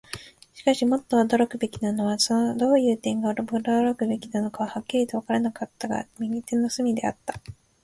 [0.55, 2.17] しかし、もっと驚くべきものは、
[2.57, 7.35] どういう点が驚くべきかははっきりとはわからなかったのだが、右手の隅であった。